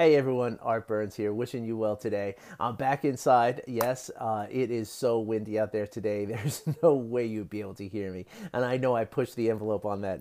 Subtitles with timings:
[0.00, 2.36] Hey everyone, Art Burns here, wishing you well today.
[2.60, 3.62] I'm back inside.
[3.66, 6.24] Yes, uh, it is so windy out there today.
[6.24, 8.26] There's no way you'd be able to hear me.
[8.52, 10.20] And I know I pushed the envelope on that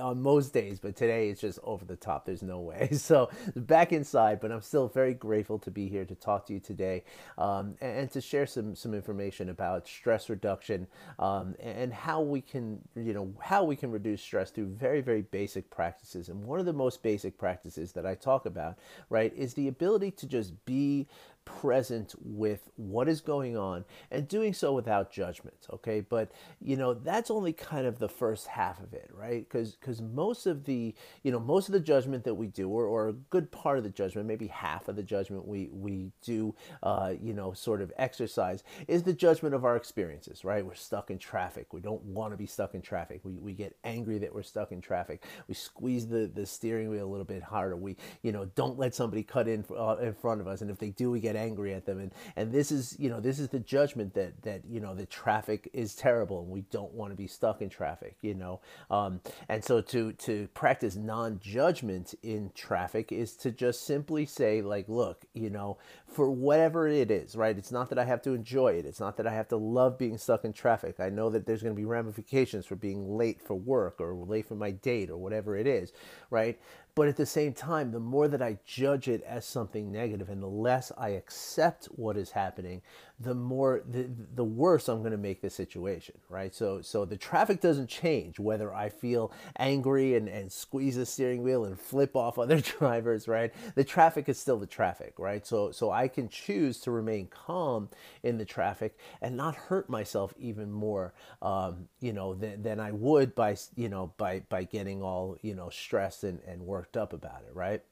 [0.00, 2.24] on most days, but today it's just over the top.
[2.24, 2.88] There's no way.
[2.98, 6.60] So back inside, but I'm still very grateful to be here to talk to you
[6.60, 7.04] today
[7.36, 10.86] um, and, to share some some information about stress reduction
[11.18, 15.20] um, and how we can you know how we can reduce stress through very very
[15.20, 16.30] basic practices.
[16.30, 18.78] And one of the most basic practices that I talk about,
[19.10, 19.17] right?
[19.18, 21.06] Right, is the ability to just be
[21.48, 26.00] present with what is going on and doing so without judgment okay?
[26.00, 26.30] But
[26.60, 29.48] you know that's only kind of the first half of it right?
[29.48, 32.86] Because because most of the you know most of the judgment that we do or,
[32.86, 36.54] or a good part of the judgment maybe half of the judgment we we do
[36.82, 40.64] uh, you know sort of exercise is the judgment of our experiences right?
[40.66, 41.72] We're stuck in traffic.
[41.72, 43.20] We don't want to be stuck in traffic.
[43.24, 45.24] We, we get angry that we're stuck in traffic.
[45.48, 47.76] We squeeze the the steering wheel a little bit harder.
[47.76, 50.62] We you know don't let somebody cut in uh, in front of us.
[50.62, 52.00] And if they do we get angry at them.
[52.00, 55.06] And and this is you know this is the judgment that that you know the
[55.06, 58.60] traffic is terrible and we don't want to be stuck in traffic you know?
[58.90, 64.88] Um, and so to to practice non-judgment in traffic is to just simply say like
[64.88, 68.74] look you know for whatever it is right it's not that I have to enjoy
[68.74, 68.86] it.
[68.86, 71.00] It's not that I have to love being stuck in traffic.
[71.00, 74.46] I know that there's going to be ramifications for being late for work or late
[74.48, 75.92] for my date or whatever it is
[76.30, 76.58] right
[76.98, 80.42] but at the same time, the more that I judge it as something negative and
[80.42, 82.82] the less I accept what is happening,
[83.20, 86.54] the more the, the worse I'm going to make the situation, right?
[86.54, 91.42] So so the traffic doesn't change whether I feel angry and, and squeeze the steering
[91.42, 93.52] wheel and flip off other drivers, right?
[93.74, 95.44] The traffic is still the traffic, right?
[95.44, 97.88] So so I can choose to remain calm
[98.22, 102.92] in the traffic and not hurt myself even more, um, you know, than, than I
[102.92, 107.12] would by you know by by getting all you know stressed and, and worked up
[107.12, 107.82] about it, right?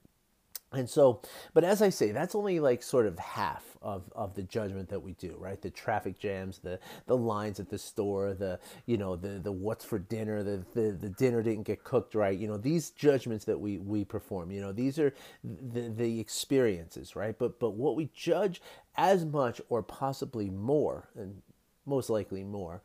[0.73, 1.23] And so,
[1.55, 5.01] but as I say, that's only like sort of half of, of the judgment that
[5.01, 5.61] we do, right?
[5.63, 9.85] The traffic jams, the the lines at the store, the you know the the what's
[9.85, 12.37] for dinner, the the, the dinner didn't get cooked right.
[12.37, 14.51] You know these judgments that we we perform.
[14.51, 15.15] You know these are
[15.45, 17.39] the the experiences, right?
[17.39, 18.61] But but what we judge
[18.97, 21.43] as much or possibly more, and
[21.87, 22.83] most likely more,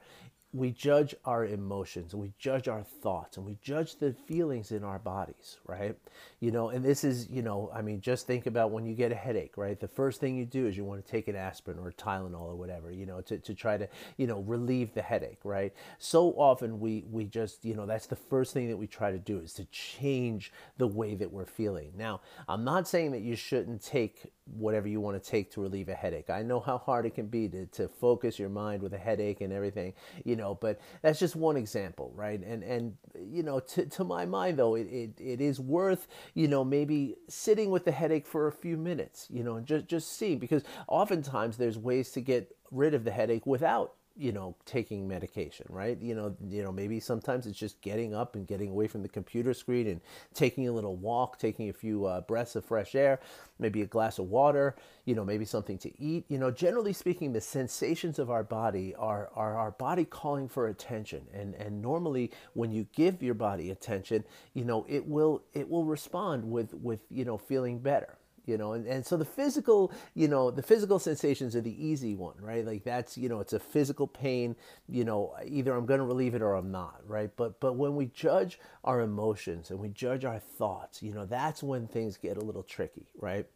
[0.53, 4.84] we judge our emotions and we judge our thoughts and we judge the feelings in
[4.84, 5.95] our bodies, right?
[6.41, 9.13] You know, and this is, you know, I mean, just think about when you get
[9.13, 9.79] a headache, right?
[9.79, 12.56] The first thing you do is you want to take an aspirin or Tylenol or
[12.56, 15.73] whatever, you know, to, to try to, you know, relieve the headache, right?
[16.00, 19.19] So often we, we just, you know, that's the first thing that we try to
[19.19, 21.94] do is to change the way that we're feeling.
[21.95, 22.19] Now,
[22.50, 25.94] I'm not saying that you shouldn't take whatever you want to take to relieve a
[25.94, 26.29] headache.
[26.29, 29.41] I know how hard it can be to, to focus your mind with a headache
[29.41, 29.94] and everything,
[30.25, 32.44] you know, but that's just one example, right?
[32.44, 36.47] And, and you know, to, to my mind, though, it, it, it is worth, you
[36.47, 40.18] know, maybe sitting with the headache for a few minutes, you know, and just, just
[40.18, 45.07] seeing, because oftentimes there's ways to get rid of the headache without you know taking
[45.07, 45.99] medication right?
[46.01, 49.09] You know you know maybe sometimes it's just getting up and getting away from the
[49.09, 50.01] computer screen and
[50.33, 53.19] taking a little walk taking a few uh, breaths of fresh air
[53.59, 56.25] maybe a glass of water you know maybe something to eat.
[56.29, 60.67] You know generally speaking the sensations of our body are are our body calling for
[60.67, 61.27] attention.
[61.33, 64.23] And and normally when you give your body attention
[64.53, 68.74] you know it will it will respond with with you know feeling better you know
[68.74, 72.66] and, and so the physical you know the physical sensations are the easy one right?
[72.66, 74.56] Like that's you know it's a physical pain
[74.88, 77.31] you know either i'm going to relieve it or i'm not right?
[77.35, 81.63] But but when we judge our emotions and we judge our thoughts you know that's
[81.63, 83.47] when things get a little tricky right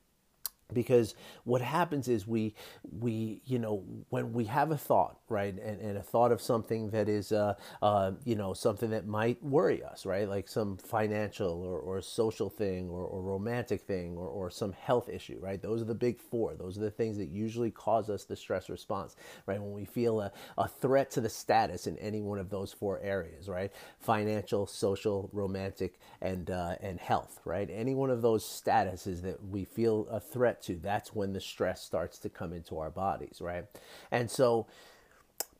[0.73, 2.53] because what happens is we
[2.99, 6.89] we you know when we have a thought right and, and a thought of something
[6.89, 11.63] that is uh, uh, you know something that might worry us right like some financial
[11.63, 15.61] or, or social thing or, or romantic thing or, or some health issue right?
[15.61, 16.55] Those are the big four.
[16.55, 19.15] Those are the things that usually cause us the stress response
[19.45, 19.61] right?
[19.61, 22.99] When we feel a, a threat to the status in any one of those four
[23.01, 23.71] areas right?
[23.99, 27.69] Financial social romantic and uh, and health right?
[27.71, 31.81] Any one of those statuses that we feel a threat to, that's when the stress
[31.81, 33.65] starts to come into our bodies, right?
[34.11, 34.67] And so,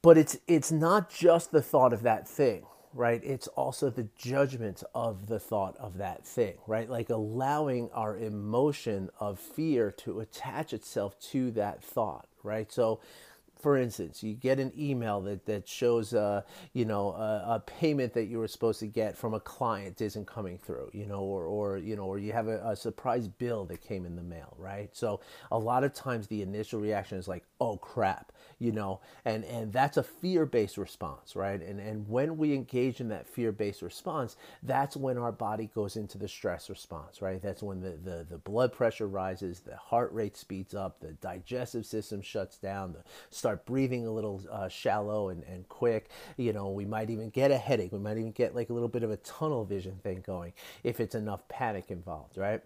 [0.01, 3.21] but it's it's not just the thought of that thing, right?
[3.23, 6.89] It's also the judgment of the thought of that thing, right?
[6.89, 12.71] Like allowing our emotion of fear to attach itself to that thought, right?
[12.71, 12.99] So
[13.65, 18.13] for instance, you get an email that, that shows, uh, you know, a, a, payment
[18.13, 21.45] that you were supposed to get from a client isn't coming through, you know, or,
[21.45, 24.53] or you know, or you have a, a surprise bill that came in the mail,
[24.59, 24.95] right?
[24.95, 25.19] So
[25.51, 29.73] a lot of times the initial reaction is like, oh crap, you know, and, and
[29.73, 31.59] that's a fear-based response, right?
[31.59, 36.17] And, and when we engage in that fear-based response, that's when our body goes into
[36.19, 37.41] the stress response, right?
[37.41, 41.85] That's when the, the, the blood pressure rises, the heart rate speeds up, the digestive
[41.85, 46.09] system shuts down, the start breathing a little uh, shallow and, and quick.
[46.37, 47.91] You know, we might even get a headache.
[47.91, 50.53] We might even get like a little bit of a tunnel vision thing going
[50.83, 52.61] if it's enough panic involved, right?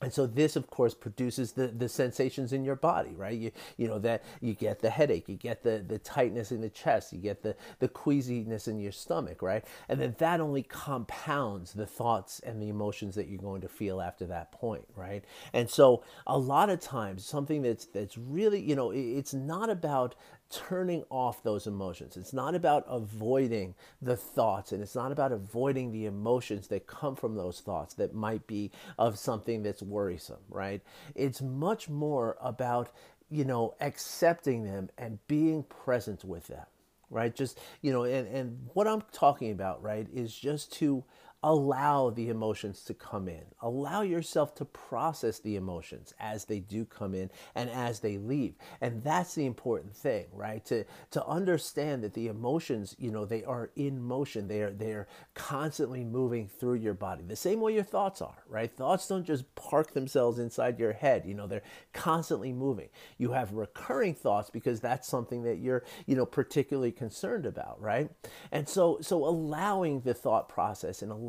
[0.00, 3.38] And so this of course produces the, the sensations in your body right?
[3.38, 6.68] You, you know that you get the headache you get the, the tightness in the
[6.68, 9.64] chest you get the, the queasiness in your stomach right?
[9.88, 14.00] And then that only compounds the thoughts and the emotions that you're going to feel
[14.00, 15.24] after that point right?
[15.52, 20.14] And so a lot of times something that's that's really you know it's not about
[20.50, 22.16] turning off those emotions.
[22.16, 27.16] It's not about avoiding the thoughts and it's not about avoiding the emotions that come
[27.16, 30.82] from those thoughts that might be of something that's worrisome, right?
[31.14, 32.90] It's much more about,
[33.30, 36.64] you know, accepting them and being present with them,
[37.10, 37.34] right?
[37.34, 41.04] Just, you know, and, and what I'm talking about, right, is just to
[41.42, 43.44] allow the emotions to come in.
[43.62, 48.54] Allow yourself to process the emotions as they do come in and as they leave.
[48.80, 50.64] And that's the important thing, right?
[50.66, 54.48] To to understand that the emotions, you know, they are in motion.
[54.48, 57.22] They are they're constantly moving through your body.
[57.24, 58.70] The same way your thoughts are, right?
[58.70, 61.24] Thoughts don't just park themselves inside your head.
[61.24, 61.62] You know, they're
[61.92, 62.88] constantly moving.
[63.16, 68.10] You have recurring thoughts because that's something that you're, you know, particularly concerned about, right?
[68.50, 71.27] And so so allowing the thought process and allowing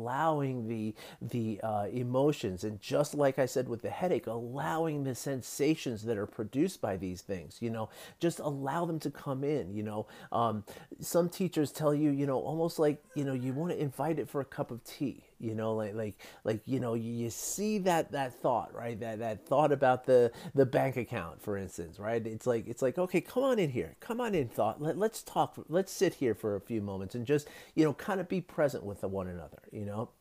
[0.68, 6.02] the the uh, emotions, and just like I said with the headache, allowing the sensations
[6.04, 7.58] that are produced by these things.
[7.60, 7.88] You know,
[8.18, 9.74] just allow them to come in.
[9.74, 10.64] You know, um,
[11.00, 14.28] some teachers tell you, you know, almost like you know, you want to invite it
[14.28, 16.14] for a cup of tea you know like like
[16.44, 19.00] like you know you see that that thought right?
[19.00, 22.24] That that thought about the the bank account for instance right?
[22.26, 23.96] It's like it's like okay come on in here.
[24.00, 24.80] Come on in thought.
[24.80, 28.20] Let, let's talk let's sit here for a few moments and just you know kind
[28.20, 30.19] of be present with one another you know up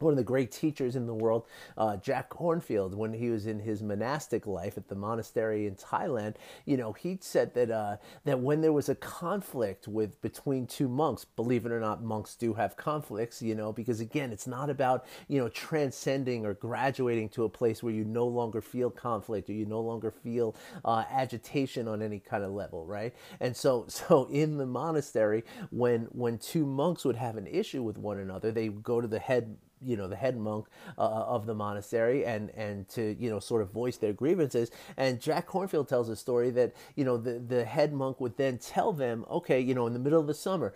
[0.00, 1.46] one of the great teachers in the world,
[1.76, 6.34] uh, Jack Kornfield, when he was in his monastic life at the monastery in Thailand,
[6.64, 10.88] you know, he said that uh, that when there was a conflict with between two
[10.88, 14.70] monks, believe it or not, monks do have conflicts, you know, because again, it's not
[14.70, 19.48] about you know transcending or graduating to a place where you no longer feel conflict
[19.50, 20.54] or you no longer feel
[20.84, 23.14] uh, agitation on any kind of level, right?
[23.40, 27.98] And so, so in the monastery, when when two monks would have an issue with
[27.98, 30.66] one another, they go to the head you know the head monk
[30.96, 34.70] uh, of the monastery and and to you know sort of voice their grievances.
[34.96, 38.58] And jack Kornfield tells a story that you know the the head monk would then
[38.58, 40.74] tell them okay you know in the middle of the summer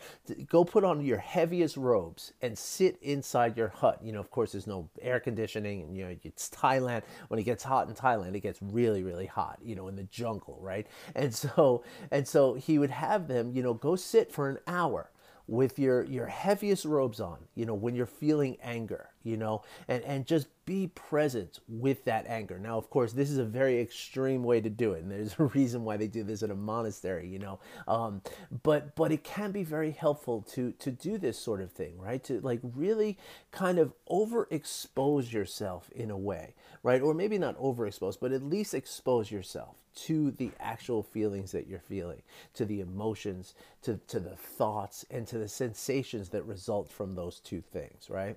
[0.49, 3.99] go put on your heaviest robes and sit inside your hut.
[4.03, 7.03] You know of course there's no air conditioning and you know it's thailand.
[7.29, 10.05] When it gets hot in thailand it gets really really hot you know in the
[10.05, 10.87] jungle right?
[11.15, 15.11] And so and so he would have them you know go sit for an hour
[15.53, 20.03] with your your heaviest robes on you know when you're feeling anger you know and
[20.05, 22.59] and just be present with that anger.
[22.59, 25.45] Now of course this is a very extreme way to do it and there's a
[25.45, 28.23] reason why they do this at a monastery you know um,
[28.63, 32.25] but but it can be very helpful to to do this sort of thing right?
[32.25, 33.19] To like really
[33.51, 37.03] kind of overexpose yourself in a way right?
[37.03, 41.79] Or maybe not overexpose but at least expose yourself to the actual feelings that you're
[41.79, 42.23] feeling,
[42.55, 47.41] to the emotions, to, to the thoughts, and to the sensations that result from those
[47.41, 48.37] two things, right?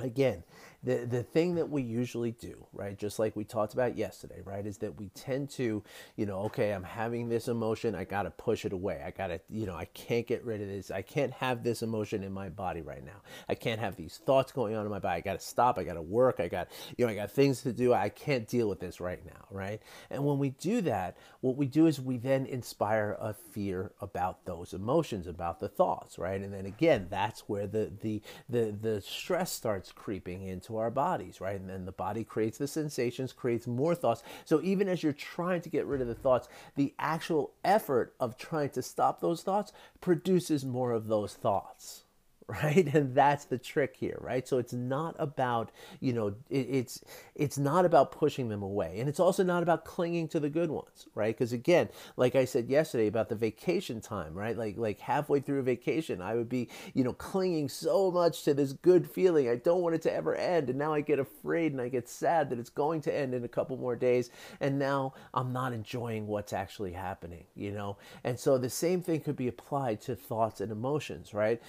[0.00, 0.44] Again,
[0.82, 4.64] the the thing that we usually do, right, just like we talked about yesterday, right,
[4.64, 5.82] is that we tend to,
[6.16, 9.02] you know, okay, I'm having this emotion, I got to push it away.
[9.04, 10.90] I got to, you know, I can't get rid of this.
[10.90, 13.20] I can't have this emotion in my body right now.
[13.48, 15.18] I can't have these thoughts going on in my body.
[15.18, 15.78] I got to stop.
[15.78, 16.40] I got to work.
[16.40, 17.92] I got, you know, I got things to do.
[17.92, 19.82] I can't deal with this right now, right?
[20.08, 24.46] And when we do that, what we do is we then inspire a fear about
[24.46, 26.40] those emotions, about the thoughts, right?
[26.40, 30.90] And then again, that's where the the the the stress starts creeping into into our
[30.90, 31.58] bodies, right?
[31.58, 34.22] And then the body creates the sensations, creates more thoughts.
[34.44, 38.36] So even as you're trying to get rid of the thoughts, the actual effort of
[38.36, 42.04] trying to stop those thoughts produces more of those thoughts
[42.50, 42.88] right?
[42.94, 44.46] And that's the trick here, right?
[44.46, 47.02] So it's not about, you know, it, it's
[47.34, 48.98] it's not about pushing them away.
[48.98, 51.34] And it's also not about clinging to the good ones, right?
[51.36, 54.56] Because again, like I said yesterday about the vacation time, right?
[54.56, 58.54] Like like halfway through a vacation, I would be, you know, clinging so much to
[58.54, 59.48] this good feeling.
[59.48, 60.68] I don't want it to ever end.
[60.70, 63.44] And now I get afraid and I get sad that it's going to end in
[63.44, 64.30] a couple more days.
[64.60, 67.96] And now I'm not enjoying what's actually happening, you know?
[68.24, 71.60] And so the same thing could be applied to thoughts and emotions, right?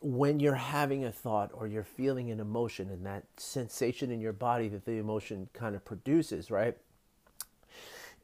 [0.00, 4.32] When you're having a thought or you're feeling an emotion and that sensation in your
[4.32, 6.76] body that the emotion kind of produces, right?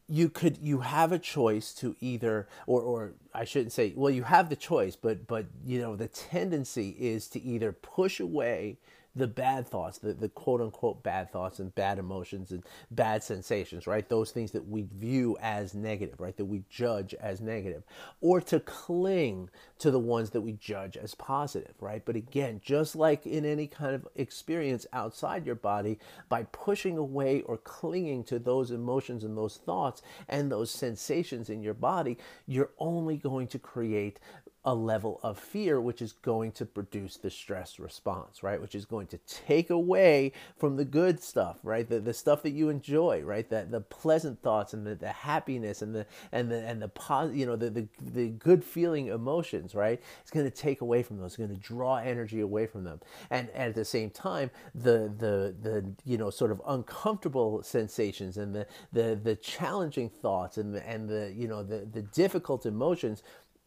[0.08, 4.24] You could you have a choice to either or or I shouldn't say well you
[4.24, 8.78] have the choice but but you know the tendency is to either push away
[9.14, 13.86] the bad thoughts, the, the quote unquote bad thoughts and bad emotions and bad sensations,
[13.86, 14.08] right?
[14.08, 16.36] Those things that we view as negative, right?
[16.36, 17.82] That we judge as negative,
[18.20, 22.02] or to cling to the ones that we judge as positive, right?
[22.04, 27.42] But again, just like in any kind of experience outside your body, by pushing away
[27.42, 32.16] or clinging to those emotions and those thoughts and those sensations in your body,
[32.46, 34.20] you're only going to create
[34.64, 38.60] a level of fear, which is going to produce the stress response, right?
[38.60, 41.88] Which is going to take away from the good stuff, right?
[41.88, 43.48] The, the stuff that you enjoy, right?
[43.50, 47.34] That the pleasant thoughts and the, the happiness and the and the and the pos-
[47.34, 50.00] you know the, the the good feeling emotions, right?
[50.20, 51.32] It's going to take away from those.
[51.32, 53.00] It's going to draw energy away from them,
[53.30, 58.36] and, and at the same time, the the the you know sort of uncomfortable sensations
[58.36, 62.64] and the the the challenging thoughts and the and the you know the the difficult
[62.64, 63.24] emotions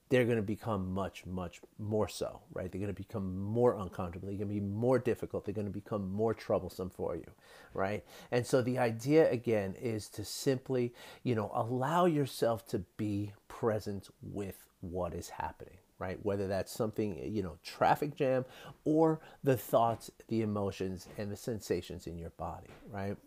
[0.10, 2.72] they're going to become much, much more so, right?
[2.72, 4.28] They're going to become more uncomfortable.
[4.28, 5.46] They're going to be more difficult.
[5.46, 7.26] They're going to become more troublesome for you,
[7.74, 8.04] right?
[8.32, 10.94] And so the idea again is to simply,
[11.24, 16.24] you know, allow yourself to be present with what is happening, right?
[16.24, 18.46] Whether that's something, you know, traffic jam
[18.84, 23.18] or the thoughts, the emotions, and the sensations in your body, right?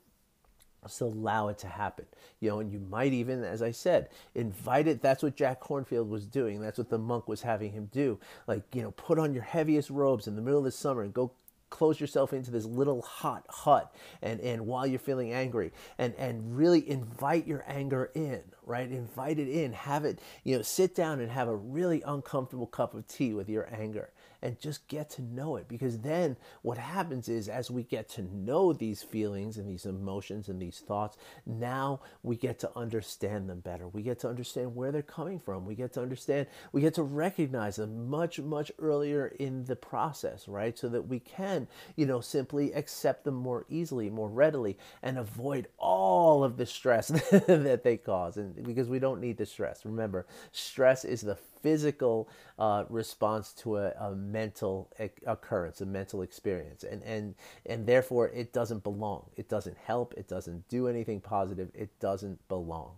[0.83, 2.07] Just allow it to happen.
[2.41, 5.03] You know, and you might even, as I said, invite it.
[5.03, 6.61] That's what Jack Kornfield was doing.
[6.61, 8.19] That's what the monk was having him do.
[8.47, 11.13] Like, you know, put on your heaviest robes in the middle of the summer and
[11.13, 11.33] go
[11.71, 16.57] close yourself into this little hot hut and and while you're feeling angry and and
[16.57, 21.21] really invite your anger in right invite it in have it you know sit down
[21.21, 24.11] and have a really uncomfortable cup of tea with your anger
[24.43, 25.69] and just get to know it.
[25.69, 30.49] Because then what happens is, as we get to know these feelings and these emotions
[30.49, 31.17] and these thoughts,
[31.47, 33.89] now we get to understand them better.
[33.89, 35.67] We get to understand where they're coming from.
[35.67, 40.49] We get to understand, we get to recognize them much, much earlier in the process,
[40.49, 40.79] right?
[40.79, 41.67] So that we can,
[41.97, 47.09] you know, simply accept them more easily, more readily, and avoid all of the stress
[47.31, 48.37] that they cause.
[48.37, 49.85] And because we don't need the stress.
[49.85, 54.91] Remember, stress is the physical uh, response to a, a mental
[55.27, 57.35] occurrence, a mental experience, and and
[57.67, 59.31] and therefore it doesn't belong.
[59.37, 60.15] It doesn't help.
[60.17, 61.71] It doesn't do anything positive.
[61.75, 62.97] It doesn't belong.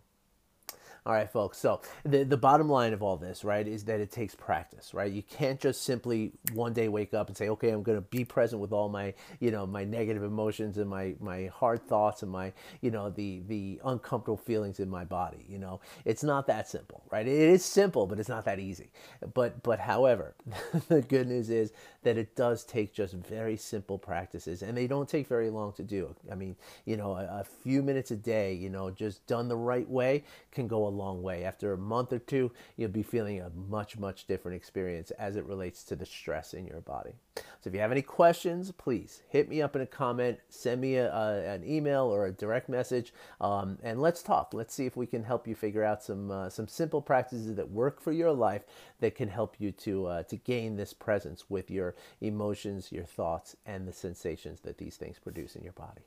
[1.07, 1.59] All right, folks.
[1.59, 5.11] So the the bottom line of all this, right, is that it takes practice, right?
[5.11, 8.25] You can't just simply one day wake up and say, okay, I'm going to be
[8.25, 12.31] present with all my, you know, my negative emotions and my my hard thoughts and
[12.31, 12.53] my,
[12.83, 15.47] you know, the the uncomfortable feelings in my body.
[15.49, 17.27] You know, it's not that simple, right?
[17.27, 18.91] It is simple, but it's not that easy.
[19.33, 20.35] But but however,
[20.89, 25.09] the good news is that it does take just very simple practices, and they don't
[25.09, 26.15] take very long to do.
[26.31, 29.57] I mean, you know, a, a few minutes a day, you know, just done the
[29.57, 31.45] right way, can go a long way.
[31.45, 35.45] After a month or two, you'll be feeling a much, much different experience as it
[35.45, 37.13] relates to the stress in your body.
[37.37, 40.97] So if you have any questions, please hit me up in a comment, send me
[40.97, 44.53] a, a, an email or a direct message, um, and let's talk.
[44.53, 47.71] Let's see if we can help you figure out some uh, some simple practices that
[47.71, 48.63] work for your life
[49.01, 53.57] that can help you to uh, to gain this presence with your emotions, your thoughts,
[53.67, 56.03] and the sensations that these things produce in your body.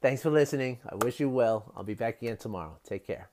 [0.00, 0.80] Thanks for listening.
[0.88, 1.72] I wish you well.
[1.76, 2.78] I'll be back again tomorrow.
[2.84, 3.28] Take care.